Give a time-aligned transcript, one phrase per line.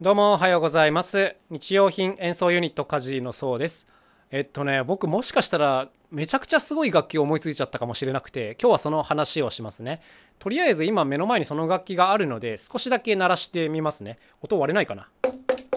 [0.00, 1.34] どうもおはようございます。
[1.50, 3.88] 日用品演奏ユニットカジのそうです。
[4.30, 10.00] えっとね、僕もしかしたらめちゃくちゃすごい楽器を思いついちゃったかもしれなくて、今日はその話をしますね。
[10.38, 14.20] とりあえず今目の前にその楽器があるので、少しだけ鳴らしてみますね。
[14.40, 15.08] 音割れないかな？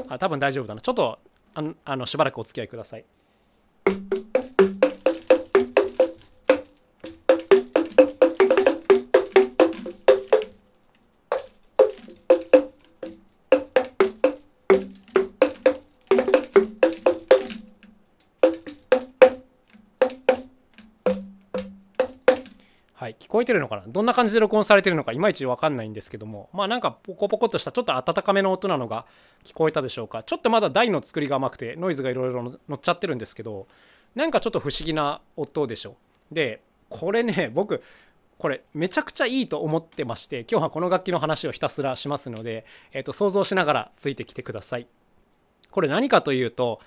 [0.07, 0.82] あ、多分大丈夫だな。
[0.82, 1.18] ちょっと
[1.56, 3.06] あのあのしばらくお付き合いください。
[23.01, 23.83] はい、聞こえてるのかな？
[23.87, 25.11] どんな感じで録音されてるのか？
[25.11, 29.07] いまいちわかんないんですけども、まあなんかポコポコとしたちょっと温かめの音なのが
[29.43, 30.21] 聞こえたでしょうか？
[30.21, 33.66] ちょっとまだ台の作りが甘くてノイズがいろいろ乗っちゃってるんですけど、
[34.14, 35.95] なんかちょっと不思議な音でしょ
[36.31, 36.36] う。
[36.36, 37.81] で、これね、僕、
[38.38, 44.86] これめちゃくちゃいいと思ってまして、今日はこの楽器の話をひたすらしますので、えー、と想像しながらついてきてください。
[45.72, 46.80] これ何かというと、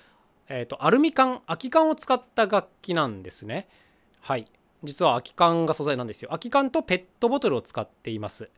[0.47, 3.67] えー、とアルミ缶、空き缶を使った楽器なんですね。
[4.21, 4.47] はい。
[4.85, 6.29] 実は空き缶が素材なんですよ。
[6.29, 8.49] 空き缶とペットボトルを使っています。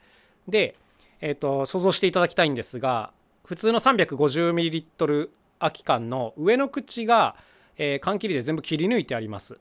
[0.47, 0.75] で、
[1.21, 3.11] えーと、想像していただきたいんですが、
[3.43, 7.35] 普通の 350ml 空き缶の上の口が、
[7.77, 9.59] えー、缶切りで全部切り抜いてあります。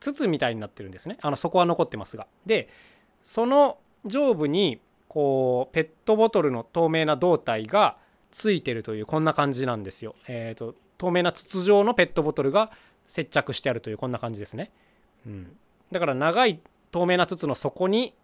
[0.00, 1.18] 筒みたいになってるんですね。
[1.20, 2.26] あの底は残ってますが。
[2.46, 2.68] で、
[3.22, 7.96] その上部にこうペットボトルの透明な胴体が
[8.32, 10.16] ついてるというこんな感じなんですよ。
[10.26, 12.72] えーと、透明な筒状のペットボトルが
[13.06, 14.70] 接着してあるというこんな感じですね。
[15.26, 15.56] うん、
[15.92, 18.14] だから長い透明な筒の底に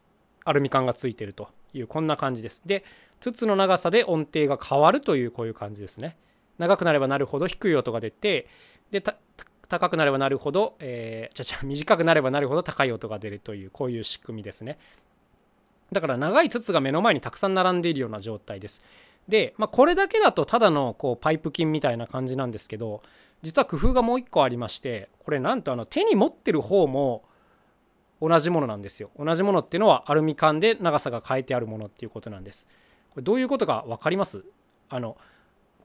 [0.44, 2.62] アルミ缶がついてるというこんな感じです。
[2.66, 2.84] で、
[3.20, 6.16] 筒の長さで音程が変わるというこういう感じですね。
[6.58, 8.48] 長くなればなるほど低い音が出て、
[8.90, 9.02] で、
[9.68, 14.78] 高くなればなるほど、えー、ちゃちゃ短くなればなるほど高い音が出るというこういう仕組みですね。
[15.92, 18.82] だから長い筒が目の前にたくさん並んでいるような状態です。
[19.28, 23.02] で、まあ、これだけだとただのこうパイプ筋みたいな感じなんですけど、
[23.42, 27.24] 実は工夫がもう一個ありまして、これなんとあの手に持ってる方も
[28.20, 29.10] 同じものなんですよ。
[29.18, 32.66] 同じものっていうのはアルミ缶で長さが変えてあるものっていうことなんです。
[33.10, 34.44] これどういうことか分かります？
[34.88, 35.16] あの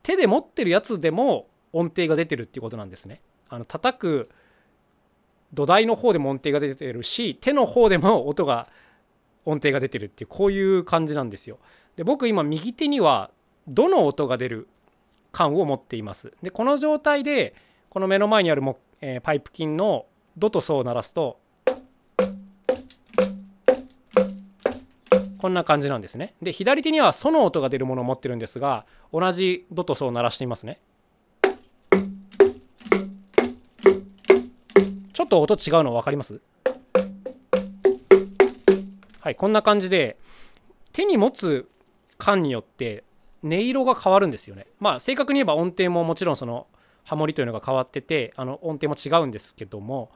[0.01, 3.21] 手で持ってるやつでも音程が出てるっていうことなんですね。
[3.49, 4.29] あの叩く
[5.53, 8.67] 土台の方でも音程が出てるし手の方でも音が
[9.45, 11.59] 音程が出てるっていうこういう感じなんですよ。
[11.95, 13.29] で僕今右手には
[13.67, 14.67] どの音が出る
[15.31, 16.33] 缶を持っています。
[16.41, 17.53] でこの状態で
[17.89, 20.07] この目の前にあるも、えー、パイプ筋の
[20.37, 21.37] ドとソを鳴らすと
[25.43, 26.35] こんな感じなんですね。
[26.41, 30.79] で左手にはソの音が出るものを持ってるんですが同じドとソを鳴らしてみますね。
[35.11, 36.39] ちょっと音違うの分かります？
[39.19, 40.15] はい、こんな感じで
[40.93, 41.67] 手に持つ
[42.17, 43.03] 缶によって
[43.43, 44.65] 音色が変わるんですよね。
[44.79, 46.67] まあ正確に言えば音程ももちろんその
[47.03, 50.09] ハモリというのが変わっててあの音程も違うんですけども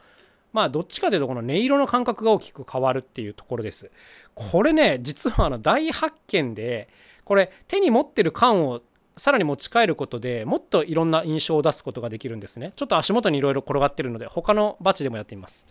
[0.54, 3.92] まあどっちかというとこの音色の感覚が大きく変わるっていうところです。
[4.36, 6.90] これね実はあの大発見で
[7.26, 8.82] これ手に持ってる缶を
[9.18, 12.72] さらに持ち帰ることでもっといろんな印象を出すことができるんですね。
[12.76, 15.66] ちょっと足元にいろいろ転がってるので他のバチでもやってみます。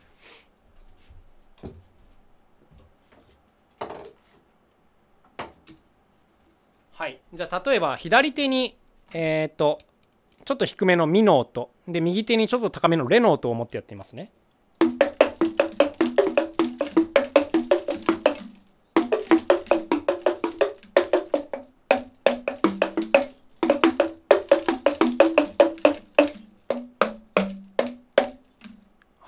[6.92, 8.76] はい、じゃあ例えば左手に、
[9.12, 9.78] えー、と
[10.44, 14.32] ちょっと低めのミの音で右手にちょっと高めのレの音を持ってやってみますね。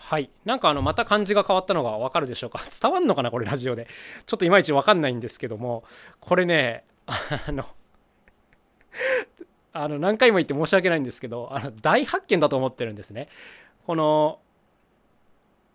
[0.09, 0.31] はい。
[0.47, 2.63] なんかあの、また漢字が変わったのがわかるでしょうか？
[2.81, 3.31] 伝わんのかな？
[3.31, 3.89] これラジオで。
[4.25, 5.85] ちょっといまいちわかんないんですけども、
[6.21, 7.67] これね、あの、
[9.75, 13.29] あの何回も言って申し訳ないんですけど、あの大発見だと思ってるんですね。
[13.87, 14.39] この、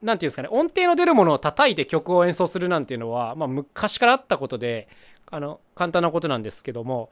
[0.01, 4.87] なんていうんですかね、音程の出るものを叩いて曲を演奏するなんていうのは、まあ、昔からあったことで、
[5.27, 7.11] あの簡単なことなんですけども、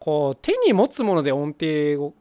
[0.00, 2.12] こう手に持つもので音程を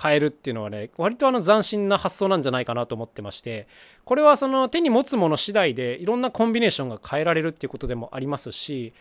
[0.00, 3.68] 変えるっていうのはね、割とあの斬新な発想なんじゃないかなと思ってまして、
[4.04, 8.94] これはその手に持つもの次第でいろんなコンビネーションが変えられるっていうことでもありますし、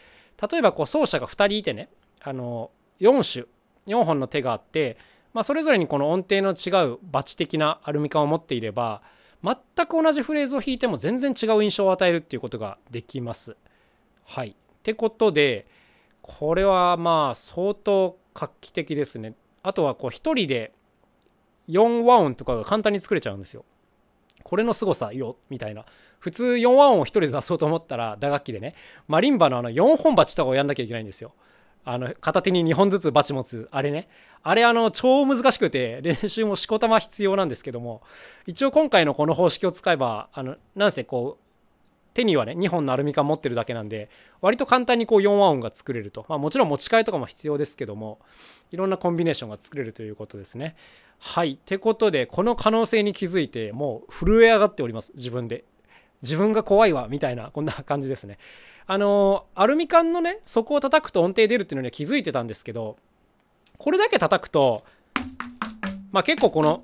[0.51, 1.89] 例えばこう奏者が2人いてね、
[2.21, 3.45] あの4種、
[3.87, 4.97] 4本の手があって、
[5.33, 9.01] まあ、それぞれにこの音程の違うバチ的なアルミ缶を持っていれば、
[9.43, 9.55] 全
[9.87, 13.55] く同じフレーズを弾いても全然違う印象を与えるっていうことができます。
[14.25, 14.49] はい。
[14.49, 14.53] っ
[14.83, 15.67] てことで、
[16.21, 19.33] これはまあ相当画期的ですね。
[19.63, 20.73] あとはこう1人で
[21.71, 23.65] 4和音とかが簡単に作れちゃうんですよ。
[24.43, 25.85] これの凄さよみたいな。
[26.19, 28.75] 普通4和音を1人で出そうと思ったら打楽器でね、
[29.07, 31.33] マリンバのあの4本鉢とかをやんなきゃいけないんですよ。
[31.83, 34.07] あの片手に2本ずつバチ持つあれね
[34.43, 38.01] あれあの超難しくて練習もしこたま必要なんですけども
[38.45, 41.50] 一応今回のこの方式を使えばあのなんせこう
[42.13, 44.09] 手にはね2本のアルミ缶持ってるだけなんで
[44.41, 48.19] 割と簡単にこう4和音が作れると、まあ、もちろん持ち替えとかも必要ですけども
[48.71, 50.75] いろんなコンビネーションが作れるということですね。
[51.19, 51.53] はい。
[51.53, 55.11] ってことでこの可能性に気づいてもう震え上がっております。
[55.15, 55.63] 自分で。
[56.21, 58.37] 自分が怖いわみたいなこんな感じですね。
[58.87, 62.97] あのアルミ缶のね底を叩くと音程出るっていうのには気づいてたんですけど
[63.77, 64.83] これだけ叩くと
[66.11, 66.83] まあ結構この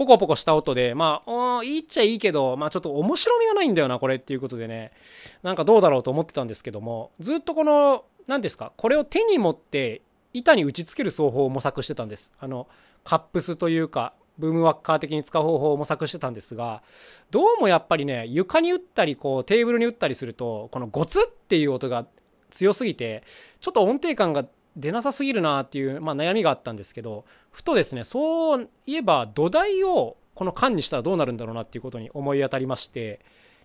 [0.00, 4.92] ポコポコした音で、まあ、いいっちゃいいけど、まあちょっと面白みがないんだよな、これっていうことでね、
[5.42, 10.00] なんかどうだろうと思ってたんですけども、ずっとこの、何ですか、これを手に持って
[10.32, 12.32] 板に打ち付ける奏法を模索してたんです。
[12.40, 12.66] あの、
[13.04, 16.82] カップスというか、ブームワッカー的に使う方法を模索してたんですが、
[17.30, 22.06] どうもやっぱりね、床に打ったり、こう、テーブルに打ったりすると、このゴツっていう音が
[22.48, 23.22] 強すぎて、
[23.60, 33.20] ちょっと音程感が出なさすぎるなっていう、まあ、悩みがあったんですけどふとですねそういえば土台をこの缶にしたらどうなるんだろうなっていうことに思い当たりまして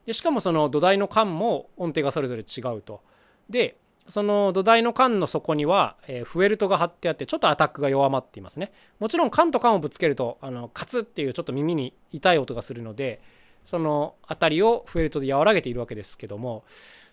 [0.06, 3.02] でしかもその土台の缶も音程がそれぞれ違うと。
[3.50, 8.72] でその土台の缶の底には、え、フェルトが貼ってあってちょっとアタックが弱まっていますね。
[9.00, 13.19] もちろん缶と缶をぶつけるとあのカツっていうちょっと耳に痛い音がするので
[13.66, 16.63] その辺りをフェルトで和らげているわけですけども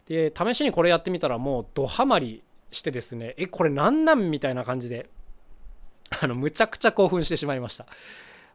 [0.06, 2.42] で試しにこれやってみたらもうドハマり
[2.72, 5.08] してですね、え、これなんなんみたいな感じで、
[6.10, 7.86] あの、むちゃくちゃ興奮してしまいました。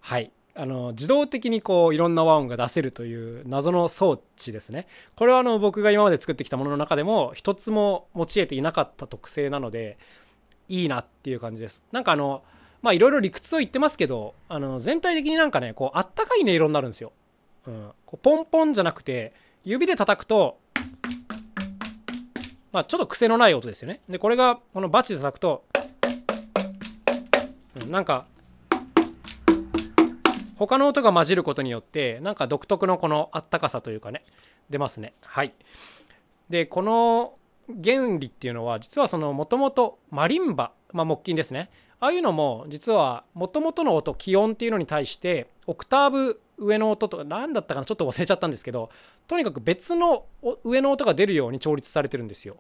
[0.01, 0.31] はい。
[0.59, 4.87] あの自動的にこういろんな和音が出せるという謎の装置ですね。
[5.15, 9.99] これはあの僕が今まで作ってきたものの中でも一つも用いていなかった特性なので
[10.67, 11.83] いいなっていう感じです。
[11.91, 12.43] なんかあの
[12.81, 17.11] まあいろいろ理屈を言ってますけどあの全体的になんかねこうあったかい音色になるんですよ。
[17.67, 19.33] うん、こうポンポンじゃなくて
[19.63, 20.57] 指で叩くと
[22.77, 24.01] まあ、ちょっと癖のない音ですよね。
[24.07, 25.65] で、これがこのバチで叩くと、
[27.89, 28.27] なんか、
[30.57, 34.23] 他の音が混じることによって、なんか独特のこのあったかさというかね、
[34.69, 35.15] 出ますね。
[35.21, 35.55] はい。
[36.51, 37.33] で、この
[37.83, 41.71] 原理っていうのは、実はそのもともとマリンバ、まあ、木琴ですね。
[41.99, 48.89] ああいうのも、実はもともとの音、気温っていうのに対して、オクターブ上の音とか何だったかなちょっと忘れちゃったんですけど
[49.27, 50.25] とにかく別の
[50.63, 52.57] 上の音が出るように調律されてるんですよ。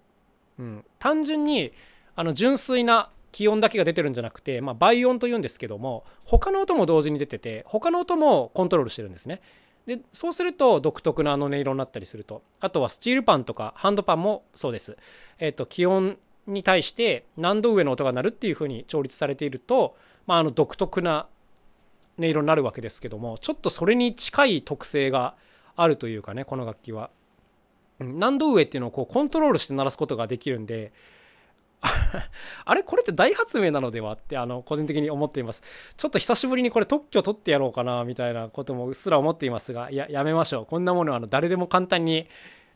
[0.59, 1.71] うん、単純に
[2.15, 9.41] あの純粋な気温だけが出てるんじゃなくて、まあ、倍音というんですけども他の音も同時に出てて他の音もコントロールしてるんですね。
[9.85, 14.97] でそうすると独特なあの音色になったりするとあとはスチールパンとかハンドパンもそうです。
[15.39, 16.17] えっ、ー、と気温
[16.47, 19.95] に対して何度上の音が鳴るっていうふうに調律されていると、
[20.25, 21.27] まあ、あの独特な
[22.17, 25.35] 音色になるわけですけどもちょっとそれに近い特性が
[25.75, 27.11] あるというかねこの楽器は。
[27.99, 30.91] 何度上っていうのをこうコントロールして鳴らすことができるんで
[32.65, 35.61] あれこれって大発明なのではってあの個人的に思っています。
[35.95, 40.65] ちょっと久しぶりにこれ特許取ってやろうかなみたいなこともうっすら思っていますが、いや、やめましょう。
[40.65, 42.27] こんなものはあの誰でも簡単に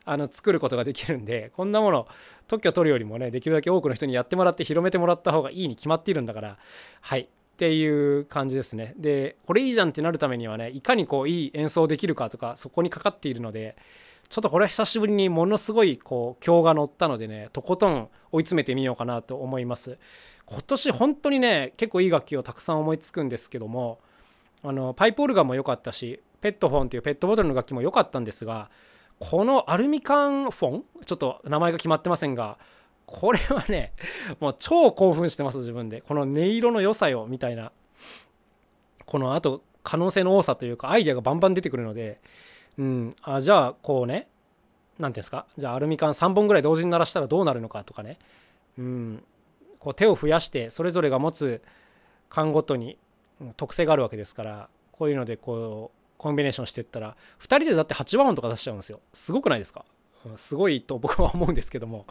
[0.06, 2.08] あの作ることができるんで、こんなもの
[2.48, 6.58] 特許取るよりもね、できるだけ多くの人にやってもらって広めてもらった方がいいに決まっているんだから、
[7.02, 7.22] はい。
[7.22, 7.28] っ
[7.58, 8.94] ていう感じですね。
[8.98, 13.76] で、これいいじゃんってなるためにはね、いかにこういい演奏できるかとか、そこにかかっているので、
[14.32, 19.98] ちょっとこれは久しぶりにものすごいこう今日が乗ったのでね、とことん追い詰めてみようかなと思います。
[20.46, 24.00] 今年本当にね、結構いい楽器をたくさん思いつくんですけども、
[24.64, 28.70] あのパイプオルガンも良かったし、ペットフォンっていうペットボトルの楽器も良かったんですが、
[29.20, 32.58] このアルミ缶フォン、ちょっと名前が決まってませんが、
[33.08, 33.92] これはね、
[34.40, 36.00] もう超興奮してます、自分で。
[36.00, 37.74] この音色の良さよ、みたいな。
[39.06, 42.22] このあと、可能性の多さというか、アイデアがバンバン出てくるので、
[42.78, 44.28] うん、あじゃあ、こうね、
[45.00, 48.18] 何ていうんですか、じゃあアルミ缶3本ぐらい同時に鳴らしたらどうなるのかとかね、
[48.78, 49.24] うん、
[49.80, 51.62] こう手を増やして、それぞれが持つ
[52.30, 52.98] 缶ごとに
[53.58, 59.00] 特性があるわけですから、こういうので、こう、コンビネーションしていったら、2人でだって8番音とか出しちゃうんですよ。
[59.14, 59.86] すごくないですか？
[60.38, 62.06] すごいと僕は思うんですけども。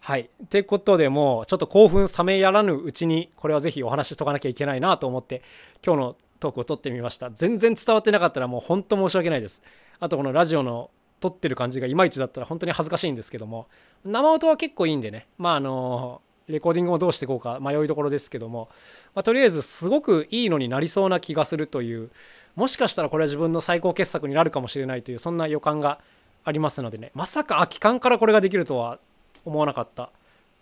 [0.00, 0.28] はい。
[0.44, 5.42] ってことでもうちょっと興奮冷めやらぬうちにこれはぜひお話ししとかなきゃいけないなと思って
[5.82, 7.30] 今日のトークを撮ってみました。
[7.30, 9.60] 全然伝わってなかったらもう本当申し訳ないです。
[9.98, 13.66] あとこのラジオの撮ってる感じがいまいちだったら本当に恥ずかしいんですけども。
[14.04, 15.26] 生音は結構いいんでね。
[15.38, 18.68] まああのレコーディングもどうしていこうか迷いどころですけども、
[19.16, 22.10] まあ、とりあえずすごくいいのになりそうな気がするという。
[22.54, 25.98] もしかしたらこれは自分の最高傑作になるかもしれないというそんな予感が
[26.44, 27.10] ありますのでね。
[27.14, 28.98] まさか空き缶からこれができるとは
[29.44, 30.10] 思わなかった。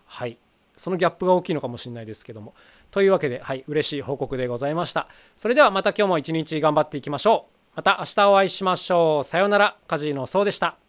[0.06, 0.38] はい。
[0.76, 2.54] そのギャップが大きいのかもしれないですけども。
[2.90, 5.08] というわけではい嬉しい報告でございました。
[5.36, 7.76] それではまた今日も一日頑張っていきましょう。
[7.76, 9.24] また明日お会いしましょう。
[9.24, 10.83] さようならカジノそうでした。